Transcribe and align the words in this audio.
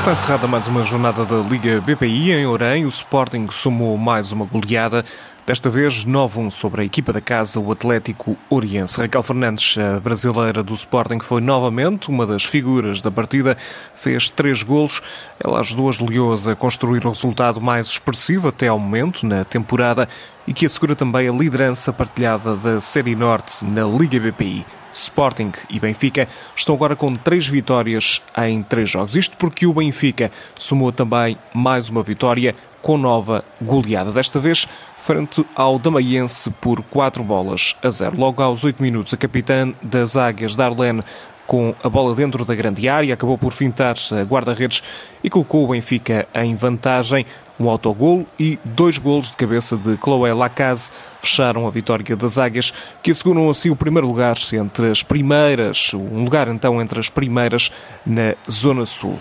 Está 0.00 0.12
encerrada 0.12 0.46
mais 0.46 0.66
uma 0.66 0.82
jornada 0.82 1.26
da 1.26 1.36
Liga 1.46 1.78
BPI 1.78 2.32
em 2.32 2.46
Orem. 2.46 2.86
O 2.86 2.88
Sporting 2.88 3.48
somou 3.50 3.98
mais 3.98 4.32
uma 4.32 4.46
goleada. 4.46 5.04
Desta 5.46 5.68
vez 5.68 6.06
9-1 6.06 6.50
sobre 6.50 6.80
a 6.80 6.84
equipa 6.86 7.12
da 7.12 7.20
casa, 7.20 7.60
o 7.60 7.70
Atlético 7.70 8.34
Oriense. 8.48 8.98
Raquel 8.98 9.22
Fernandes, 9.22 9.76
a 9.76 10.00
brasileira 10.00 10.62
do 10.62 10.72
Sporting, 10.72 11.18
foi 11.20 11.42
novamente 11.42 12.08
uma 12.08 12.26
das 12.26 12.44
figuras 12.44 13.02
da 13.02 13.10
partida, 13.10 13.58
fez 13.94 14.30
três 14.30 14.62
golos. 14.62 15.02
Ela 15.38 15.60
ajudou 15.60 15.90
as 15.90 16.00
Leões 16.00 16.46
a 16.46 16.56
construir 16.56 17.04
o 17.04 17.10
resultado 17.10 17.60
mais 17.60 17.86
expressivo 17.86 18.48
até 18.48 18.68
ao 18.68 18.78
momento 18.78 19.26
na 19.26 19.44
temporada 19.44 20.08
e 20.46 20.54
que 20.54 20.64
assegura 20.64 20.96
também 20.96 21.28
a 21.28 21.32
liderança 21.32 21.92
partilhada 21.92 22.56
da 22.56 22.80
Série 22.80 23.14
Norte 23.14 23.66
na 23.66 23.84
Liga 23.84 24.18
BPI. 24.18 24.64
Sporting 24.92 25.52
e 25.68 25.78
Benfica 25.78 26.28
estão 26.54 26.74
agora 26.74 26.96
com 26.96 27.14
três 27.14 27.46
vitórias 27.46 28.20
em 28.38 28.62
três 28.62 28.88
jogos. 28.88 29.16
Isto 29.16 29.36
porque 29.36 29.66
o 29.66 29.74
Benfica 29.74 30.30
somou 30.56 30.92
também 30.92 31.36
mais 31.52 31.88
uma 31.88 32.02
vitória 32.02 32.54
com 32.82 32.96
nova 32.96 33.44
goleada. 33.60 34.12
Desta 34.12 34.38
vez 34.38 34.66
frente 35.02 35.44
ao 35.54 35.78
Damaiense 35.78 36.50
por 36.60 36.82
quatro 36.82 37.22
bolas 37.24 37.76
a 37.82 37.90
zero. 37.90 38.18
Logo 38.18 38.42
aos 38.42 38.64
oito 38.64 38.82
minutos, 38.82 39.14
a 39.14 39.16
capitã 39.16 39.72
das 39.82 40.16
Águias, 40.16 40.54
Darlene, 40.54 41.02
com 41.46 41.74
a 41.82 41.88
bola 41.88 42.14
dentro 42.14 42.44
da 42.44 42.54
grande 42.54 42.88
área, 42.88 43.12
acabou 43.12 43.36
por 43.36 43.52
fintar 43.52 43.96
a 44.12 44.22
guarda-redes 44.22 44.82
e 45.24 45.28
colocou 45.28 45.64
o 45.64 45.68
Benfica 45.68 46.28
em 46.34 46.54
vantagem. 46.54 47.26
Um 47.60 47.68
autogol 47.68 48.26
e 48.38 48.58
dois 48.64 48.96
golos 48.96 49.30
de 49.30 49.36
cabeça 49.36 49.76
de 49.76 49.94
Chloé 49.98 50.32
Lacaze 50.32 50.90
fecharam 51.20 51.66
a 51.66 51.70
vitória 51.70 52.16
das 52.16 52.38
Águias, 52.38 52.72
que 53.02 53.10
asseguram 53.10 53.50
assim 53.50 53.68
o 53.68 53.76
primeiro 53.76 54.06
lugar 54.06 54.38
entre 54.54 54.90
as 54.90 55.02
primeiras, 55.02 55.92
um 55.92 56.24
lugar 56.24 56.48
então 56.48 56.80
entre 56.80 56.98
as 56.98 57.10
primeiras 57.10 57.70
na 58.06 58.34
Zona 58.50 58.86
Sul. 58.86 59.18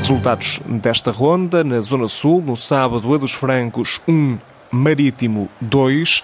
Resultados 0.00 0.60
desta 0.66 1.10
ronda, 1.10 1.64
na 1.64 1.80
Zona 1.80 2.08
Sul, 2.08 2.42
no 2.42 2.58
sábado, 2.58 3.14
a 3.14 3.16
dos 3.16 3.32
Francos 3.32 3.98
1, 4.06 4.38
Marítimo 4.70 5.48
2, 5.62 6.22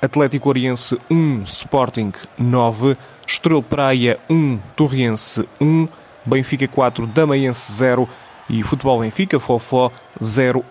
Atlético 0.00 0.48
Oriense 0.48 0.98
1, 1.10 1.42
Sporting 1.44 2.10
9, 2.38 2.96
Estrela 3.26 3.62
Praia 3.62 4.18
1, 4.30 4.58
Torriense 4.74 5.46
1, 5.60 5.86
Benfica 6.24 6.66
4, 6.66 7.06
Damaiense 7.06 7.70
0 7.70 8.08
e 8.50 8.62
Futebol 8.62 9.00
Benfica, 9.00 9.38
Fofó 9.38 9.90
0, 10.22 10.64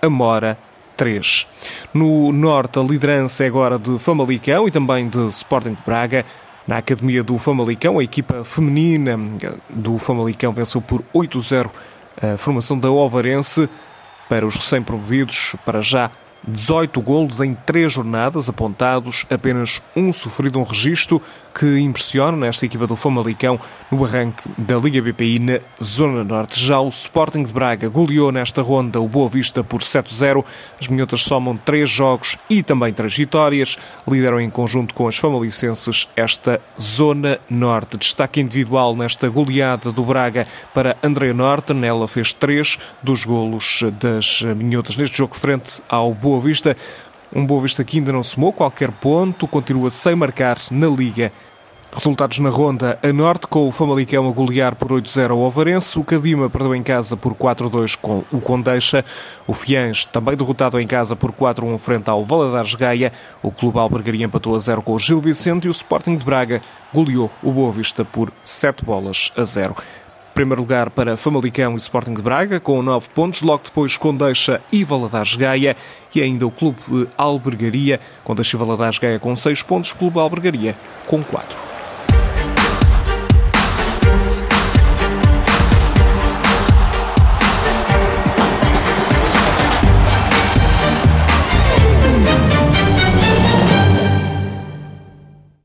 Amora 0.00 0.56
3. 0.96 1.46
No 1.92 2.32
Norte, 2.32 2.78
a 2.78 2.82
liderança 2.82 3.44
é 3.44 3.48
agora 3.48 3.78
de 3.78 3.98
Famalicão 3.98 4.68
e 4.68 4.70
também 4.70 5.08
de 5.08 5.26
Sporting 5.28 5.76
Braga. 5.84 6.24
Na 6.66 6.78
Academia 6.78 7.22
do 7.22 7.36
Famalicão, 7.36 7.98
a 7.98 8.04
equipa 8.04 8.42
feminina 8.44 9.18
do 9.68 9.98
Famalicão 9.98 10.52
venceu 10.52 10.80
por 10.80 11.02
8-0 11.14 11.68
a 12.22 12.38
formação 12.38 12.78
da 12.78 12.90
Ovarense 12.90 13.68
para 14.28 14.46
os 14.46 14.54
recém-promovidos, 14.54 15.56
para 15.64 15.80
já 15.80 16.10
18 16.46 17.00
golos 17.00 17.40
em 17.40 17.54
3 17.54 17.92
jornadas 17.92 18.48
apontados, 18.48 19.26
apenas 19.30 19.82
um 19.96 20.12
sofrido, 20.12 20.58
um 20.58 20.64
registro 20.64 21.20
que 21.54 21.78
impressiona 21.78 22.36
nesta 22.36 22.66
equipa 22.66 22.84
do 22.86 22.96
Famalicão 22.96 23.60
no 23.90 24.04
arranque 24.04 24.42
da 24.58 24.76
Liga 24.76 25.00
BPI 25.00 25.38
na 25.38 25.60
Zona 25.82 26.24
Norte. 26.24 26.58
Já 26.58 26.80
o 26.80 26.88
Sporting 26.88 27.44
de 27.44 27.52
Braga 27.52 27.88
goleou 27.88 28.32
nesta 28.32 28.60
ronda 28.60 29.00
o 29.00 29.06
Boa 29.06 29.28
Vista 29.28 29.62
por 29.62 29.80
7-0. 29.80 30.44
As 30.80 30.88
minhotas 30.88 31.22
somam 31.22 31.56
3 31.56 31.88
jogos 31.88 32.36
e 32.50 32.60
também 32.62 32.92
3 32.92 33.16
vitórias. 33.16 33.78
Lideram 34.06 34.40
em 34.40 34.50
conjunto 34.50 34.94
com 34.94 35.06
as 35.06 35.16
famalicenses 35.16 36.08
esta 36.16 36.60
Zona 36.80 37.38
Norte. 37.48 37.96
Destaque 37.96 38.40
individual 38.40 38.96
nesta 38.96 39.28
goleada 39.28 39.92
do 39.92 40.02
Braga 40.02 40.48
para 40.74 40.96
André 41.04 41.32
Norte. 41.32 41.72
Nela 41.72 42.08
fez 42.08 42.32
3 42.32 42.78
dos 43.00 43.24
golos 43.24 43.84
das 44.00 44.42
minhotas 44.42 44.96
neste 44.96 45.18
jogo 45.18 45.36
frente 45.36 45.80
ao 45.88 46.12
Boa 46.12 46.33
Vista. 46.40 46.76
Um 47.34 47.44
Boa 47.44 47.62
Vista 47.62 47.82
que 47.82 47.98
ainda 47.98 48.12
não 48.12 48.22
somou 48.22 48.52
qualquer 48.52 48.90
ponto, 48.90 49.48
continua 49.48 49.90
sem 49.90 50.14
marcar 50.14 50.58
na 50.70 50.86
Liga. 50.86 51.32
Resultados 51.94 52.40
na 52.40 52.48
ronda 52.48 52.98
a 53.04 53.12
norte, 53.12 53.46
com 53.46 53.68
o 53.68 53.70
Famalicão 53.70 54.28
a 54.28 54.32
golear 54.32 54.74
por 54.74 54.90
8-0 54.90 55.30
ao 55.30 55.38
Ovarense, 55.38 55.96
o 55.96 56.02
Cadima 56.02 56.50
perdeu 56.50 56.74
em 56.74 56.82
casa 56.82 57.16
por 57.16 57.34
4-2 57.34 57.96
com 57.96 58.24
o 58.32 58.40
Condeixa, 58.40 59.04
o 59.46 59.54
Fiães 59.54 60.04
também 60.04 60.36
derrotado 60.36 60.80
em 60.80 60.88
casa 60.88 61.14
por 61.14 61.30
4-1 61.30 61.78
frente 61.78 62.10
ao 62.10 62.24
Valadares 62.24 62.74
Gaia, 62.74 63.12
o 63.40 63.52
Clube 63.52 63.78
Albergaria 63.78 64.26
empatou 64.26 64.56
a 64.56 64.58
0 64.58 64.82
com 64.82 64.94
o 64.94 64.98
Gil 64.98 65.20
Vicente 65.20 65.66
e 65.66 65.68
o 65.68 65.70
Sporting 65.70 66.16
de 66.16 66.24
Braga 66.24 66.60
goleou 66.92 67.30
o 67.40 67.52
Boa 67.52 67.70
Vista 67.70 68.04
por 68.04 68.32
7 68.42 68.84
bolas 68.84 69.30
a 69.36 69.44
0. 69.44 69.76
Primeiro 70.34 70.62
lugar 70.62 70.90
para 70.90 71.16
Famalicão 71.16 71.74
e 71.74 71.76
Sporting 71.76 72.14
de 72.14 72.20
Braga, 72.20 72.58
com 72.58 72.82
9 72.82 73.08
pontos. 73.14 73.40
Logo 73.42 73.62
depois 73.64 73.96
Condeixa 73.96 74.60
e 74.72 74.82
Valadares 74.82 75.36
Gaia. 75.36 75.76
E 76.12 76.20
ainda 76.20 76.44
o 76.44 76.50
Clube 76.50 77.08
Albergaria, 77.16 78.00
Condeixa 78.24 78.56
e 78.56 78.58
Valadares 78.58 78.98
Gaia 78.98 79.20
com 79.20 79.34
6 79.36 79.62
pontos. 79.62 79.92
Clube 79.92 80.18
Albergaria 80.18 80.76
com 81.06 81.22
4. 81.22 81.73